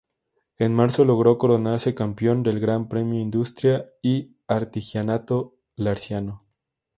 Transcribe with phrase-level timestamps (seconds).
[0.57, 6.41] En marzo, logró coronarse campeón del Gran Premio Industria y Artigianato-Larciano.